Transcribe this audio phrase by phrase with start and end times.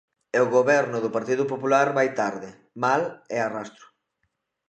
[0.37, 2.49] E o Goberno do Partido Popular vai tarde,
[2.83, 3.01] mal
[3.35, 3.85] e a rastro.